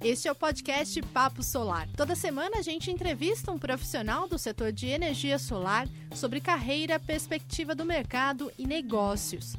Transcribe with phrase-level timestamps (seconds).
[0.00, 1.88] Este é o podcast Papo Solar.
[1.96, 7.74] Toda semana a gente entrevista um profissional do setor de energia solar sobre carreira, perspectiva
[7.74, 9.56] do mercado e negócios.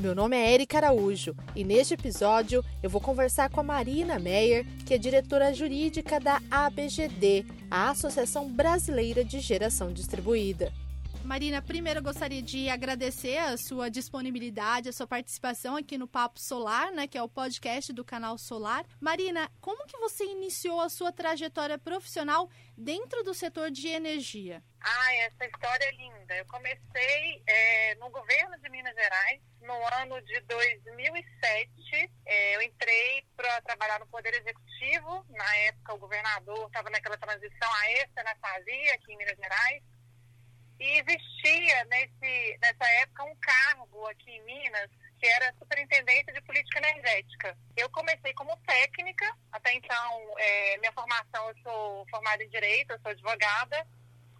[0.00, 4.66] Meu nome é Erika Araújo e neste episódio eu vou conversar com a Marina Meyer,
[4.86, 10.72] que é diretora jurídica da ABGD, a Associação Brasileira de Geração Distribuída.
[11.24, 16.40] Marina, primeiro eu gostaria de agradecer a sua disponibilidade, a sua participação aqui no Papo
[16.40, 18.84] Solar, né, que é o podcast do canal Solar.
[19.00, 24.62] Marina, como que você iniciou a sua trajetória profissional dentro do setor de energia?
[24.80, 26.36] Ah, essa história é linda.
[26.36, 32.10] Eu comecei é, no governo de Minas Gerais no ano de 2007.
[32.24, 35.26] É, eu entrei para trabalhar no Poder Executivo.
[35.30, 39.82] Na época, o governador estava naquela transição a essa na fazia aqui em Minas Gerais
[40.78, 46.78] e existia nesse, nessa época um cargo aqui em Minas que era superintendente de política
[46.78, 47.56] energética.
[47.76, 53.00] Eu comecei como técnica, até então é, minha formação, eu sou formada em Direito, eu
[53.00, 53.86] sou advogada,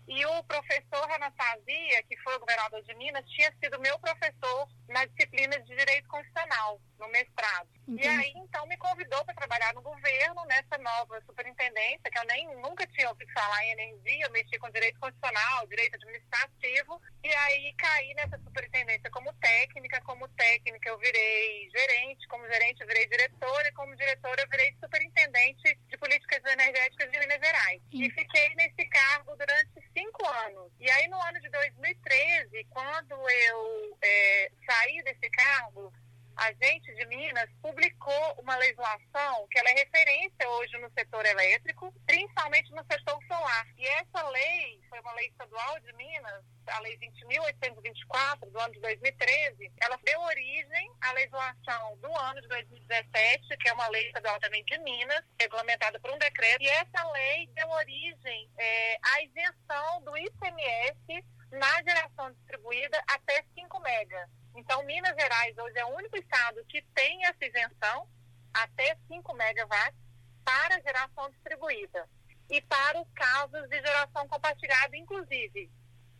[0.08, 5.04] e o professor Anastasia, que foi o governador de Minas, tinha sido meu professor na
[5.04, 7.68] disciplina de Direito Constitucional, no mestrado.
[7.88, 8.04] Entendi.
[8.04, 12.54] E aí, então, me convidou para trabalhar no governo, nessa nova superintendência, que eu nem
[12.56, 17.74] nunca tinha ouvido falar em energia, eu mexi com Direito Constitucional, Direito Administrativo, e aí
[17.74, 23.68] caí nessa superintendência como técnica, como técnica eu virei gerente, como gerente eu virei diretora,
[23.68, 27.82] e como diretora eu virei superintendente de políticas energéticas de Minas Gerais.
[27.92, 30.72] E fiquei nesse cargo durante cinco anos.
[30.78, 35.92] E aí, no ano de 2013, quando eu é, saí desse cargo,
[36.36, 41.92] a gente de Minas publicou uma legislação que ela é referência hoje no setor elétrico,
[42.06, 43.66] principalmente no setor solar.
[43.78, 46.96] E essa lei foi uma lei estadual de Minas, a Lei
[47.86, 53.68] 20.824, do ano de 2013, ela deu origem à legislação do ano de 2017, que
[53.68, 56.62] é uma lei estadual também de Minas, regulamentada por um decreto.
[56.62, 63.80] E essa lei deu origem é, à isenção do ICMS na geração distribuída até 5
[63.80, 64.28] megas.
[64.54, 68.08] Então, Minas Gerais hoje é o único estado que tem essa isenção
[68.54, 70.00] até 5 megawatts
[70.44, 72.08] para geração distribuída
[72.48, 75.70] e para os casos de geração compartilhada, inclusive.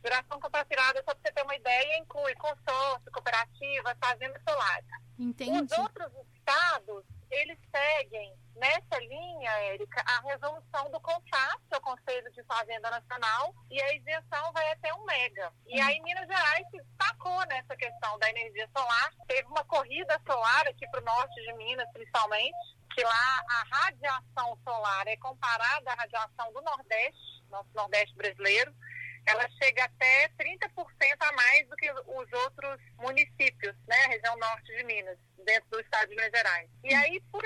[0.03, 4.83] Geração compartilhada, só para você ter uma ideia, inclui consórcio, cooperativa, fazenda solar.
[5.19, 5.63] Entendi.
[5.63, 11.81] Os outros estados, eles seguem nessa linha, Érica, a resolução do CONFAS, que é o
[11.81, 15.53] Conselho de Fazenda Nacional, e a isenção vai até um mega.
[15.67, 19.13] E aí Minas Gerais se destacou nessa questão da energia solar.
[19.27, 22.57] Teve uma corrida solar aqui para o norte de Minas, principalmente,
[22.95, 28.75] que lá a radiação solar é comparada à radiação do Nordeste, nosso Nordeste brasileiro,
[29.27, 30.71] ela chega até 30%
[31.21, 35.81] a mais do que os outros municípios, né, a região norte de Minas, dentro do
[35.81, 36.71] estado de Minas Gerais.
[36.85, 37.43] E aí, por,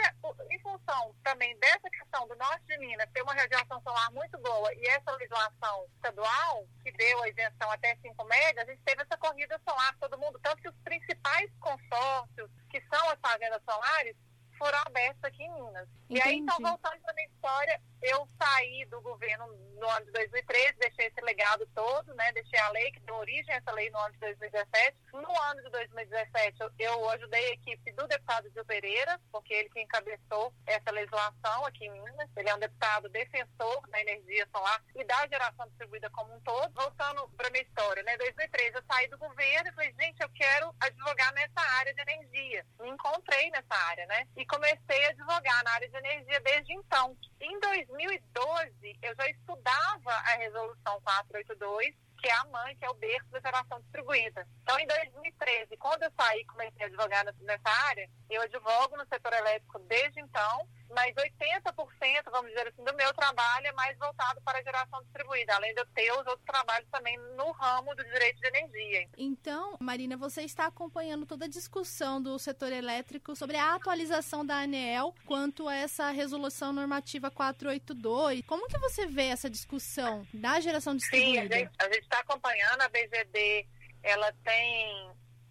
[0.51, 4.73] em função também dessa questão do norte de Minas ter uma radiação solar muito boa
[4.75, 9.17] e essa legislação estadual, que deu a isenção até 5 megas, a gente teve essa
[9.17, 14.17] corrida solar, todo mundo, tanto que os principais consórcios, que são as fazendas solares,
[14.59, 15.89] foram abertos aqui em Minas.
[16.11, 16.21] Entendi.
[16.21, 19.47] E aí, então, voltando para a minha história, eu saí do governo
[19.81, 22.31] no ano de 2013, deixei esse legado todo, né?
[22.33, 24.97] Deixei a lei que deu origem a essa lei no ano de 2017.
[25.13, 29.71] No ano de 2017, eu, eu ajudei a equipe do deputado Gil Pereira, porque ele
[29.71, 32.29] que encabeçou essa legislação aqui em Minas.
[32.37, 36.73] Ele é um deputado defensor da energia solar e da geração distribuída como um todo.
[36.75, 38.15] Voltando para minha história, né?
[38.15, 42.03] Em 2013, eu saí do governo e falei, gente, eu quero advogar nessa área de
[42.03, 42.67] energia.
[42.81, 44.27] Me encontrei nessa área, né?
[44.37, 47.17] E comecei a advogar na área de energia desde então.
[47.41, 47.59] Em
[47.91, 53.29] 2012, eu já estudava a resolução 482, que é a mãe, que é o berço
[53.31, 54.47] da geração distribuída.
[54.63, 59.07] Então, em 2013, quando eu saí e comecei a advogar nessa área, eu advogo no
[59.07, 64.41] setor elétrico desde então, mas 80%, vamos dizer assim, do meu trabalho é mais voltado
[64.43, 68.05] para a geração distribuída, além de eu ter os outros trabalhos também no ramo do
[68.05, 69.09] direito de energia.
[69.17, 74.57] Então, Marina, você está acompanhando toda a discussão do setor elétrico sobre a atualização da
[74.57, 78.43] ANEEL quanto a essa resolução normativa 482.
[78.47, 81.57] Como que você vê essa discussão da geração distribuída?
[81.57, 83.67] Sim, a gente está acompanhando, a BGD
[84.03, 85.11] ela tem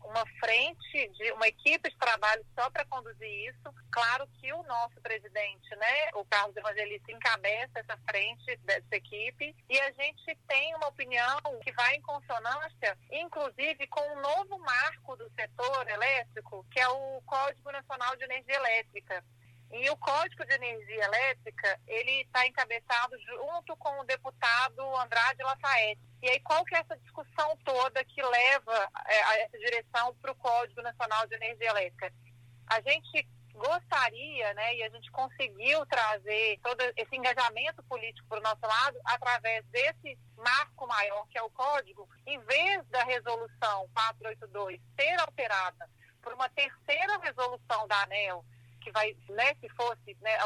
[0.09, 3.73] uma frente de uma equipe de trabalho só para conduzir isso.
[3.91, 9.79] Claro que o nosso presidente, né, o Carlos Evangelista, encabeça essa frente dessa equipe e
[9.79, 15.15] a gente tem uma opinião que vai em consonância, inclusive com o um novo marco
[15.15, 19.23] do setor elétrico, que é o Código Nacional de Energia Elétrica.
[19.71, 26.01] E o Código de Energia Elétrica, ele está encabeçado junto com o deputado Andrade Lafayette.
[26.21, 30.31] E aí, qual que é essa discussão toda que leva é, a essa direção para
[30.31, 32.11] o Código Nacional de Energia Elétrica?
[32.67, 33.27] A gente
[33.59, 38.97] gostaria, né, e a gente conseguiu trazer todo esse engajamento político para o nosso lado
[39.03, 45.89] através desse marco maior que é o código, em vez da resolução 482 ser alterada
[46.21, 48.45] por uma terceira resolução da ANEL,
[48.89, 50.37] que vai, né, se fosse né,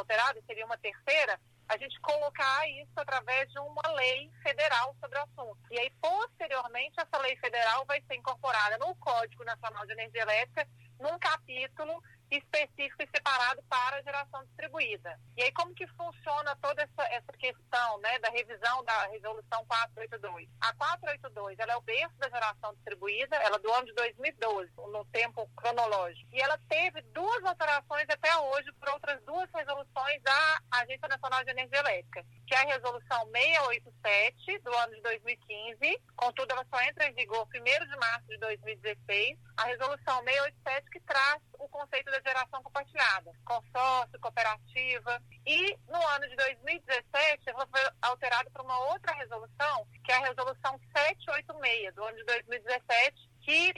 [0.46, 5.60] seria uma terceira, a gente colocar isso através de uma lei federal sobre o assunto.
[5.72, 10.68] E aí, posteriormente, essa lei federal vai ser incorporada no Código Nacional de Energia Elétrica,
[11.00, 15.20] num capítulo específico e separado para a geração distribuída.
[15.38, 20.50] E aí, como que funciona toda essa, essa questão né, da revisão da resolução 482?
[20.62, 24.72] A 482 ela é o berço da geração distribuída, ela é do ano de 2012,
[24.92, 26.30] no tempo cronológico.
[26.34, 31.52] E ela teve duas alterações até hoje por outras duas resoluções da Agência Nacional de
[31.52, 37.08] Energia Elétrica, que é a resolução 687 do ano de 2015, contudo ela só entra
[37.08, 42.20] em vigor 1 de março de 2016, a resolução 687 que traz o conceito da
[42.22, 45.22] geração compartilhada, consórcio, cooperativa.
[45.46, 50.28] E no ano de 2017, ela foi alterada por uma outra resolução, que é a
[50.28, 53.74] resolução 786, do ano de 2017, que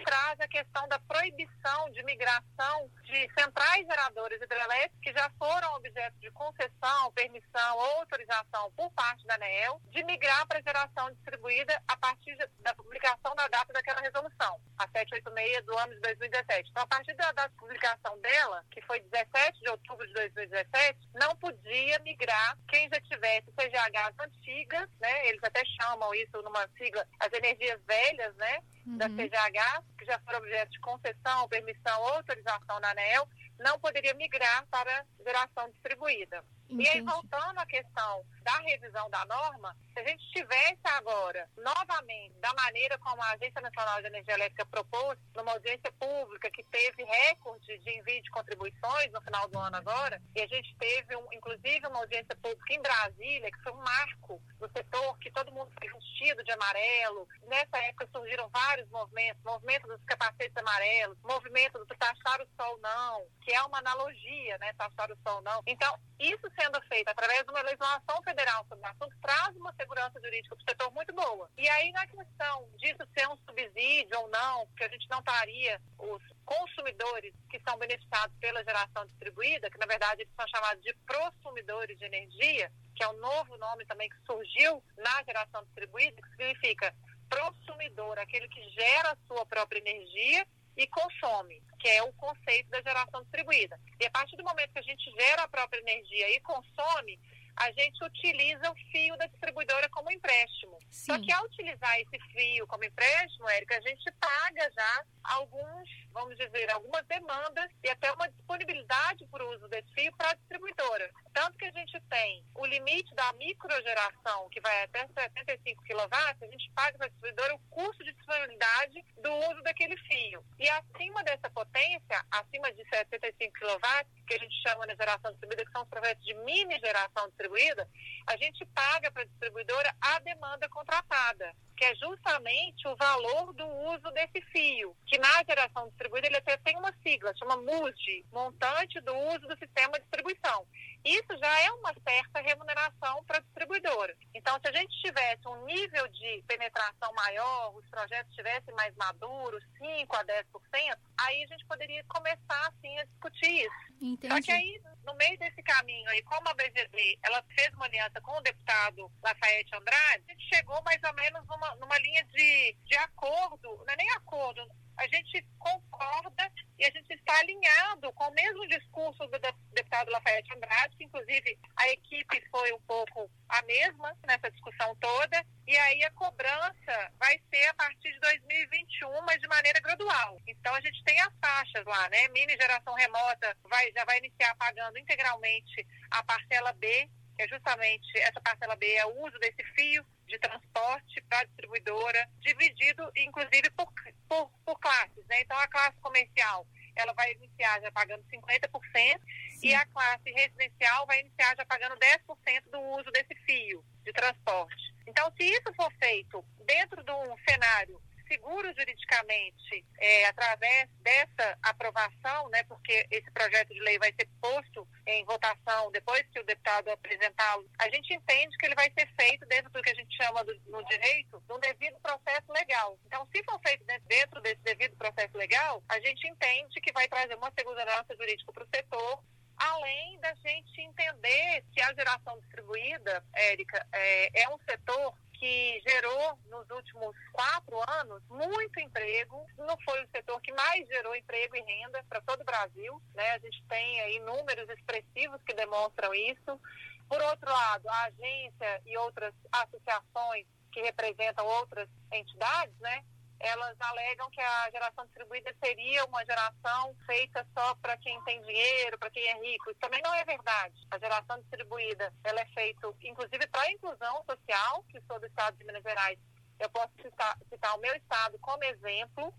[0.56, 7.12] questão da proibição de migração de centrais geradoras hidrelétricas que já foram objeto de concessão,
[7.12, 12.74] permissão ou autorização por parte da ANEEL de migrar para geração distribuída a partir da
[12.74, 16.70] publicação da data daquela resolução, a 786 do ano de 2017.
[16.70, 21.36] Então, a partir da, da publicação dela, que foi 17 de outubro de 2017, não
[21.36, 25.28] podia migrar quem já tivesse CGHs antigas, né?
[25.28, 28.62] Eles até chamam isso numa sigla as energias velhas, né?
[28.86, 28.98] Uhum.
[28.98, 33.28] da CGH, que já foram objeto de concessão, permissão ou autorização na ANEL,
[33.60, 36.44] não poderia migrar para geração distribuída.
[36.70, 36.84] Entendi.
[36.84, 42.36] E aí, voltando à questão da revisão da norma, se a gente tivesse agora, novamente,
[42.40, 47.04] da maneira como a Agência Nacional de Energia Elétrica propôs, numa audiência pública que teve
[47.04, 51.26] recorde de envio de contribuições no final do ano agora, e a gente teve, um,
[51.34, 55.72] inclusive, uma audiência pública em Brasília, que foi um marco do setor, que todo mundo
[55.80, 57.28] foi vestido de amarelo.
[57.48, 63.26] Nessa época surgiram vários movimentos, movimento dos capacetes amarelos, movimento do taxar o sol não,
[63.42, 65.64] que é uma analogia, né, taxar o sol não.
[65.66, 68.35] Então, isso sendo feito através de uma legislação federal
[68.68, 71.50] sobre o assunto traz uma segurança jurídica para o setor muito boa.
[71.58, 75.82] E aí, na questão disso ser um subsídio ou não, porque a gente não estaria
[75.98, 80.94] os consumidores que são beneficiados pela geração distribuída, que na verdade eles são chamados de
[81.06, 86.30] prosumidores de energia, que é um novo nome também que surgiu na geração distribuída, que
[86.30, 86.94] significa
[87.30, 90.46] prosumidor, aquele que gera a sua própria energia
[90.78, 93.80] e consome, que é o conceito da geração distribuída.
[94.00, 97.20] E a partir do momento que a gente gera a própria energia e consome,
[97.58, 100.78] a gente utiliza o fio da distribuidora como empréstimo.
[100.90, 101.14] Sim.
[101.14, 106.38] Só que ao utilizar esse fio como empréstimo, Érica, a gente paga já alguns, vamos
[106.38, 111.12] dizer, algumas demandas e até uma disponibilidade para o uso desse fio para a distribuidora.
[111.34, 116.46] Tanto que a gente tem o limite da microgeração, que vai até 75 kW, a
[116.48, 120.42] gente paga para a distribuidora o custo de disponibilidade do uso daquele fio.
[120.58, 125.66] E acima dessa potência, acima de 75 kW, que a gente chama de geração distribuída,
[125.66, 127.90] que são os projetos de mini geração distribuída,
[128.28, 133.68] a gente paga para a distribuidora a demanda contratada, que é justamente o valor do
[133.68, 139.00] uso desse fio, que na geração distribuída ele até tem uma sigla, chama MUSD, montante
[139.02, 140.66] do uso do sistema de distribuição
[141.06, 144.16] isso já é uma certa remuneração para a distribuidora.
[144.34, 149.64] Então, se a gente tivesse um nível de penetração maior, os projetos estivessem mais maduros,
[149.80, 153.86] 5% a 10%, aí a gente poderia começar, assim, a discutir isso.
[154.02, 154.34] Entendi.
[154.34, 158.20] Só que aí, no meio desse caminho aí, como a BGD, ela fez uma aliança
[158.22, 162.76] com o deputado Lafayette Andrade, a gente chegou mais ou menos numa, numa linha de,
[162.84, 164.62] de acordo, não é nem acordo,
[164.98, 169.65] a gente concorda e a gente está alinhado com o mesmo discurso do deputado
[170.04, 175.78] Lafayette Andrade, que inclusive a equipe foi um pouco a mesma nessa discussão toda, e
[175.78, 180.40] aí a cobrança vai ser a partir de 2021, mas de maneira gradual.
[180.48, 182.28] Então a gente tem as taxas lá, né?
[182.30, 188.18] Mini geração remota vai, já vai iniciar pagando integralmente a parcela B, que é justamente
[188.20, 193.70] essa parcela B é o uso desse fio de transporte para a distribuidora, dividido inclusive
[193.72, 193.88] por,
[194.28, 195.26] por, por, classes.
[195.28, 195.42] Né?
[195.42, 199.20] Então, a classe comercial ela vai iniciar já pagando 50% Sim.
[199.66, 204.94] E a classe residencial vai iniciar já pagando 10% do uso desse fio de transporte.
[205.08, 212.50] Então, se isso for feito dentro de um cenário seguro juridicamente é, através dessa aprovação,
[212.50, 216.90] né, porque esse projeto de lei vai ser posto em votação depois que o deputado
[216.90, 220.44] apresentá-lo, a gente entende que ele vai ser feito dentro do que a gente chama
[220.44, 222.98] do, no direito de um devido processo legal.
[223.06, 227.36] Então, se for feito dentro desse devido processo legal, a gente entende que vai trazer
[227.36, 229.24] uma segurança jurídica para o setor,
[229.58, 236.40] além da gente entender que a geração distribuída, Érica, é, é um setor que gerou
[236.50, 239.46] nos últimos quatro anos muito emprego.
[239.58, 243.02] Não foi o setor que mais gerou emprego e renda para todo o Brasil.
[243.14, 243.32] Né?
[243.32, 246.60] A gente tem aí números expressivos que demonstram isso.
[247.08, 253.04] Por outro lado, a agência e outras associações que representam outras entidades, né,
[253.46, 258.98] elas alegam que a geração distribuída seria uma geração feita só para quem tem dinheiro,
[258.98, 259.70] para quem é rico.
[259.70, 260.76] Isso também não é verdade.
[260.90, 265.58] A geração distribuída ela é feita, inclusive, para a inclusão social, que sou do estado
[265.58, 266.18] de Minas Gerais.
[266.60, 269.32] Eu posso citar, citar o meu estado como exemplo.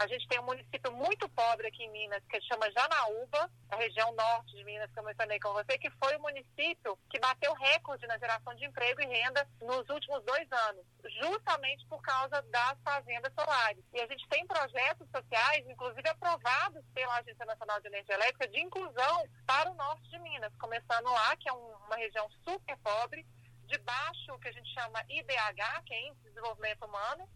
[0.00, 4.10] A gente tem um município muito pobre aqui em Minas, que chama Janaúba, a região
[4.14, 8.06] norte de Minas, que eu mencionei com você, que foi o município que bateu recorde
[8.06, 10.86] na geração de emprego e renda nos últimos dois anos,
[11.20, 13.84] justamente por causa das fazendas solares.
[13.92, 18.58] E a gente tem projetos sociais, inclusive aprovados pela Agência Nacional de Energia Elétrica, de
[18.58, 23.26] inclusão para o norte de Minas, começando lá, que é uma região super pobre,
[23.66, 27.28] de baixo, o que a gente chama IDH, que é Índice de Desenvolvimento Humano,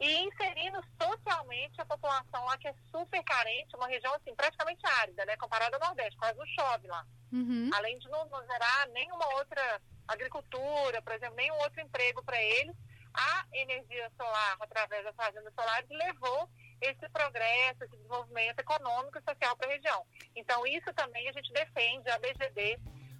[0.00, 5.24] e inserindo socialmente a população lá que é super carente, uma região assim praticamente árida,
[5.24, 7.06] né, comparada ao Nordeste, quase não chove lá.
[7.32, 7.70] Uhum.
[7.74, 12.76] Além de não, gerar nenhuma outra agricultura, por exemplo, nenhum outro emprego para eles,
[13.14, 16.48] a energia solar, através das fazendas solares, levou
[16.80, 20.04] esse progresso, esse desenvolvimento econômico e social para a região.
[20.34, 22.78] Então, isso também a gente defende, a BGD,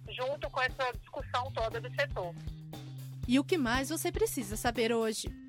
[0.09, 2.35] junto com essa discussão toda do setor.
[3.27, 5.44] E o que mais você precisa saber hoje?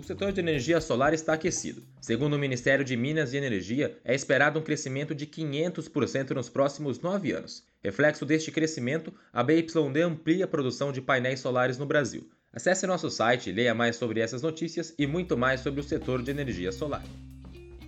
[0.00, 1.82] O setor de energia solar está aquecido.
[2.00, 7.00] Segundo o Ministério de Minas e Energia, é esperado um crescimento de 500% nos próximos
[7.00, 7.62] nove anos.
[7.84, 12.26] Reflexo deste crescimento, a BYD amplia a produção de painéis solares no Brasil.
[12.50, 16.30] Acesse nosso site, leia mais sobre essas notícias e muito mais sobre o setor de
[16.30, 17.04] energia solar.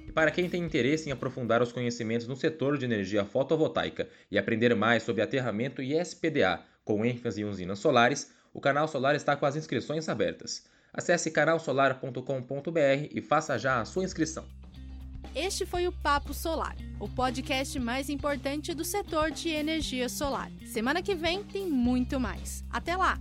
[0.07, 4.37] E para quem tem interesse em aprofundar os conhecimentos no setor de energia fotovoltaica e
[4.37, 9.35] aprender mais sobre aterramento e SPDA, com ênfase em usinas solares, o canal Solar está
[9.35, 10.71] com as inscrições abertas.
[10.93, 14.45] Acesse canalsolar.com.br e faça já a sua inscrição.
[15.35, 20.51] Este foi o Papo Solar, o podcast mais importante do setor de energia solar.
[20.67, 22.63] Semana que vem tem muito mais.
[22.71, 23.19] Até lá!